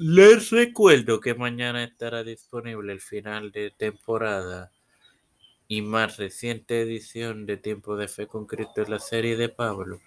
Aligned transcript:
Les 0.00 0.50
recuerdo 0.50 1.18
que 1.18 1.34
mañana 1.34 1.82
estará 1.82 2.22
disponible 2.22 2.92
el 2.92 3.00
final 3.00 3.50
de 3.50 3.72
temporada 3.72 4.70
y 5.66 5.82
más 5.82 6.18
reciente 6.18 6.80
edición 6.82 7.46
de 7.46 7.56
Tiempo 7.56 7.96
de 7.96 8.06
Fe 8.06 8.28
con 8.28 8.46
Cristo 8.46 8.82
en 8.82 8.92
la 8.92 9.00
serie 9.00 9.36
de 9.36 9.48
Pablo. 9.48 10.00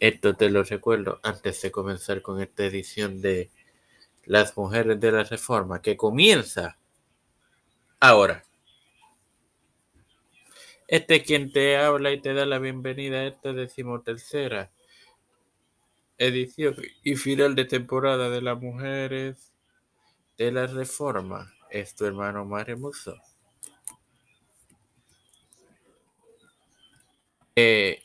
Esto 0.00 0.34
te 0.34 0.50
lo 0.50 0.64
recuerdo 0.64 1.20
antes 1.22 1.62
de 1.62 1.70
comenzar 1.70 2.22
con 2.22 2.42
esta 2.42 2.64
edición 2.64 3.22
de 3.22 3.52
Las 4.24 4.56
Mujeres 4.56 4.98
de 4.98 5.12
la 5.12 5.22
Reforma, 5.22 5.80
que 5.80 5.96
comienza 5.96 6.76
ahora. 8.00 8.42
Este 10.88 11.16
es 11.16 11.22
quien 11.22 11.52
te 11.52 11.76
habla 11.76 12.10
y 12.10 12.20
te 12.20 12.34
da 12.34 12.46
la 12.46 12.58
bienvenida 12.58 13.18
a 13.18 13.26
esta 13.28 13.52
decimotercera 13.52 14.72
edición 16.18 16.76
y 17.02 17.16
final 17.16 17.54
de 17.54 17.64
temporada 17.64 18.30
de 18.30 18.42
las 18.42 18.60
mujeres 18.60 19.52
de 20.38 20.52
la 20.52 20.66
reforma 20.66 21.52
es 21.70 21.94
tu 21.94 22.04
hermano 22.04 22.44
Mario 22.44 22.78
Musso. 22.78 23.16
Eh, 27.56 28.02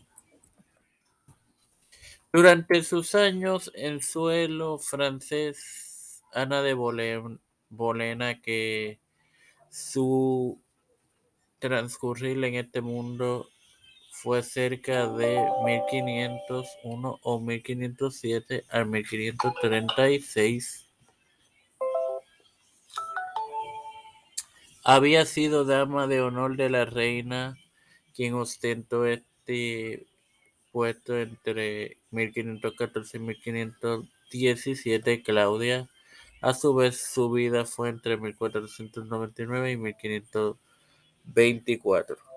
durante 2.31 2.83
sus 2.83 3.16
años 3.16 3.71
en 3.73 4.02
suelo 4.02 4.77
francés, 4.77 6.23
Ana 6.31 6.61
de 6.61 6.75
Bolena, 7.69 8.41
que 8.41 8.99
su 9.71 10.61
transcurrir 11.57 12.44
en 12.44 12.55
este 12.55 12.81
mundo 12.81 13.49
fue 14.11 14.43
cerca 14.43 15.07
de 15.07 15.41
1501 15.65 17.19
o 17.21 17.39
1507 17.39 18.65
al 18.69 18.85
1536. 18.87 20.89
Había 24.83 25.25
sido 25.25 25.66
dama 25.66 26.07
de 26.07 26.21
honor 26.21 26.57
de 26.57 26.69
la 26.69 26.85
reina, 26.85 27.55
quien 28.13 28.33
ostentó 28.33 29.05
este 29.05 30.05
puesto 30.71 31.17
entre 31.17 31.97
1514 32.11 33.17
y 33.17 33.21
1517, 33.21 35.23
Claudia. 35.23 35.89
A 36.41 36.53
su 36.53 36.73
vez, 36.73 36.99
su 36.99 37.31
vida 37.31 37.66
fue 37.66 37.89
entre 37.89 38.17
1499 38.17 39.71
y 39.71 39.77
1524. 39.77 42.28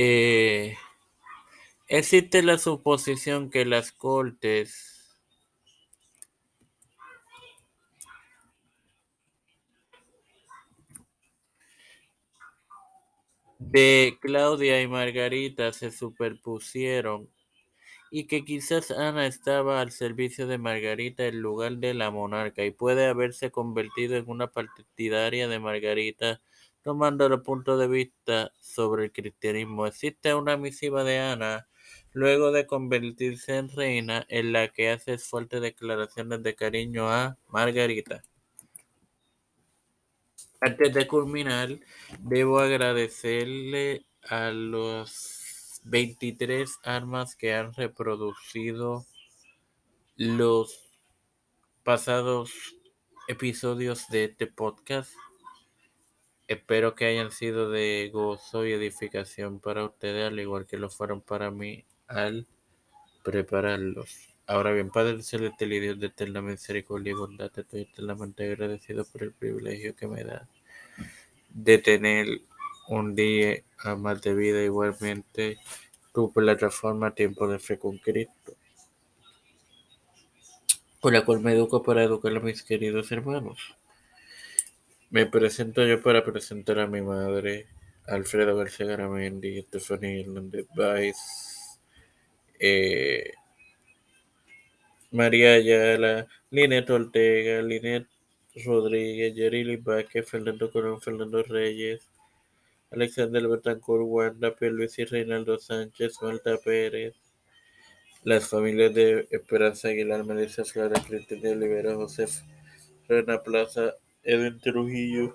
Eh, 0.00 0.76
existe 1.88 2.44
la 2.44 2.56
suposición 2.56 3.50
que 3.50 3.64
las 3.64 3.90
cortes 3.90 5.18
de 13.58 14.18
Claudia 14.20 14.80
y 14.80 14.86
Margarita 14.86 15.72
se 15.72 15.90
superpusieron 15.90 17.28
y 18.12 18.28
que 18.28 18.44
quizás 18.44 18.92
Ana 18.92 19.26
estaba 19.26 19.80
al 19.80 19.90
servicio 19.90 20.46
de 20.46 20.58
Margarita 20.58 21.26
en 21.26 21.40
lugar 21.40 21.78
de 21.78 21.94
la 21.94 22.12
monarca 22.12 22.64
y 22.64 22.70
puede 22.70 23.06
haberse 23.06 23.50
convertido 23.50 24.16
en 24.16 24.28
una 24.28 24.46
partidaria 24.46 25.48
de 25.48 25.58
Margarita 25.58 26.40
tomando 26.88 27.26
el 27.26 27.42
punto 27.42 27.76
de 27.76 27.86
vista 27.86 28.50
sobre 28.58 29.04
el 29.04 29.12
cristianismo. 29.12 29.86
Existe 29.86 30.32
una 30.32 30.56
misiva 30.56 31.04
de 31.04 31.18
Ana 31.18 31.68
luego 32.14 32.50
de 32.50 32.66
convertirse 32.66 33.58
en 33.58 33.68
reina 33.68 34.24
en 34.30 34.54
la 34.54 34.68
que 34.68 34.88
hace 34.88 35.18
fuertes 35.18 35.60
declaraciones 35.60 36.42
de 36.42 36.54
cariño 36.54 37.10
a 37.10 37.36
Margarita. 37.48 38.24
Antes 40.62 40.94
de 40.94 41.06
culminar, 41.06 41.78
debo 42.20 42.58
agradecerle 42.58 44.06
a 44.22 44.50
los 44.50 45.82
23 45.84 46.78
armas 46.84 47.36
que 47.36 47.52
han 47.52 47.74
reproducido 47.74 49.04
los 50.16 50.88
pasados 51.84 52.50
episodios 53.28 54.08
de 54.08 54.24
este 54.24 54.46
podcast. 54.46 55.12
Espero 56.48 56.94
que 56.94 57.04
hayan 57.04 57.30
sido 57.30 57.70
de 57.70 58.10
gozo 58.12 58.66
y 58.66 58.72
edificación 58.72 59.60
para 59.60 59.84
ustedes, 59.84 60.26
al 60.26 60.40
igual 60.40 60.66
que 60.66 60.78
lo 60.78 60.88
fueron 60.88 61.20
para 61.20 61.50
mí 61.50 61.84
al 62.06 62.46
prepararlos. 63.22 64.34
Ahora 64.46 64.72
bien, 64.72 64.90
Padre 64.90 65.22
Celestial 65.22 65.74
y 65.74 65.80
Dios 65.80 66.00
de 66.00 66.06
eterna 66.06 66.40
misericordia 66.40 67.10
y 67.10 67.14
bondad, 67.14 67.50
estoy 67.54 67.82
eternamente 67.82 68.50
agradecido 68.50 69.04
por 69.04 69.22
el 69.22 69.32
privilegio 69.32 69.94
que 69.94 70.08
me 70.08 70.24
da 70.24 70.48
de 71.50 71.78
tener 71.78 72.26
un 72.88 73.14
día 73.14 73.62
más 73.98 74.22
de 74.22 74.34
vida 74.34 74.62
igualmente 74.62 75.58
tu 76.14 76.32
plataforma 76.32 77.14
Tiempo 77.14 77.46
de 77.46 77.58
Fe 77.58 77.78
con 77.78 77.98
Cristo, 77.98 78.54
por 81.00 81.12
la 81.12 81.24
cual 81.24 81.40
me 81.40 81.52
educo 81.52 81.82
para 81.82 82.02
educar 82.02 82.34
a 82.34 82.40
mis 82.40 82.62
queridos 82.62 83.12
hermanos. 83.12 83.76
Me 85.10 85.24
presento 85.24 85.86
yo 85.86 86.02
para 86.02 86.22
presentar 86.22 86.78
a 86.80 86.86
mi 86.86 87.00
madre, 87.00 87.66
Alfredo 88.06 88.56
García 88.56 88.86
Garamendi, 88.86 89.58
Estefanía 89.58 90.20
Hernández 90.20 90.66
Baez, 90.74 91.16
eh, 92.60 93.32
María 95.10 95.54
Ayala, 95.54 96.26
Linet 96.50 96.90
Ortega, 96.90 97.62
Linet 97.62 98.06
Rodríguez, 98.66 99.34
Yerili 99.34 99.76
Vázquez, 99.76 100.28
Fernando 100.28 100.70
Colón, 100.70 101.00
Fernando 101.00 101.42
Reyes, 101.42 102.06
Alexander 102.90 103.48
Betancourt, 103.48 104.04
Wanda 104.06 104.54
Luis 104.60 104.98
y 104.98 105.06
Reinaldo 105.06 105.58
Sánchez, 105.58 106.20
Malta 106.20 106.58
Pérez, 106.62 107.14
las 108.24 108.46
familias 108.48 108.92
de 108.92 109.26
Esperanza 109.30 109.88
Aguilar, 109.88 110.24
Melissa 110.24 110.64
Clara, 110.64 111.00
Cristina 111.06 111.50
Olivera, 111.50 111.94
José 111.94 112.26
Rena 113.08 113.42
Plaza, 113.42 113.94
Edwin 114.22 114.60
Trujillo, 114.60 115.34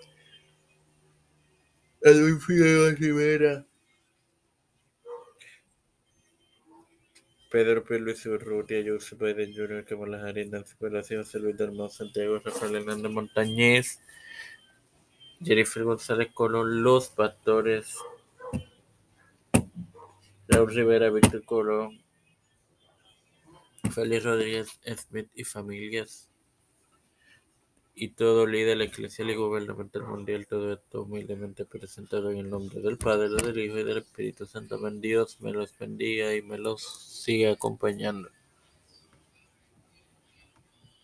Edwin 2.02 2.40
Figueroa 2.40 2.92
Rivera, 2.92 3.66
Pedro 7.50 7.84
P. 7.84 8.00
Luis 8.00 8.26
Urrutia, 8.26 8.84
Joseph 8.84 9.20
Biden 9.20 9.54
Jr., 9.54 9.86
Kamala 9.86 10.18
Harris, 10.20 10.50
Nancy 10.50 10.76
Pelosi, 10.80 11.16
Luis 11.40 11.56
Dalmau, 11.56 11.88
Santiago, 11.88 12.40
Rafael 12.40 12.76
Hernández 12.76 13.12
Montañez, 13.12 14.00
Jennifer 15.40 15.84
González 15.84 16.32
Colón, 16.34 16.84
Los 16.84 17.10
Pastores, 17.10 17.96
Raúl 20.48 20.74
Rivera, 20.74 21.10
Víctor 21.10 21.46
Colón, 21.46 22.04
Félix 23.92 24.24
Rodríguez 24.24 24.80
Smith 24.98 25.30
y 25.36 25.44
familias 25.44 26.33
y 27.96 28.10
todo 28.10 28.48
líder 28.48 28.82
eclesial 28.82 29.30
y 29.30 29.36
gubernamental 29.36 30.04
mundial, 30.04 30.48
todo 30.48 30.74
esto 30.74 31.04
humildemente 31.04 31.66
presentado 31.66 32.32
en 32.32 32.38
el 32.38 32.50
nombre 32.50 32.82
del 32.82 32.98
Padre, 32.98 33.30
del 33.30 33.58
Hijo 33.58 33.78
y 33.78 33.84
del 33.84 34.00
Espíritu 34.00 34.46
Santo. 34.46 34.80
Ben 34.82 35.00
Dios 35.00 35.40
me 35.42 35.52
los 35.52 35.78
bendiga 35.78 36.36
y 36.36 36.42
me 36.42 36.58
los 36.58 36.82
siga 36.82 37.52
acompañando. 37.52 38.30